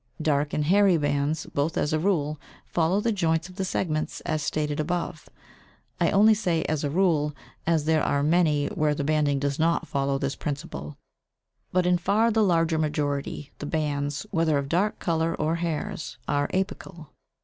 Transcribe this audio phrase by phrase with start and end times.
[0.23, 4.41] Dark and hairy bands, both as a rule, follow the joints of the segments, as
[4.41, 5.29] stated above.
[5.99, 7.35] I only say as a rule,
[7.67, 10.97] as there are many where the banding does not follow this principle,
[11.71, 16.47] but in far the larger majority the bands, whether of dark colour or hairs, are
[16.47, 17.09] apical.